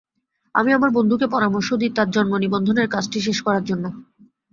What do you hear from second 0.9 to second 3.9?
বন্ধুকে পরামর্শ দিই তার জন্মনিবন্ধনের কাজটি শেষ করার জন্য।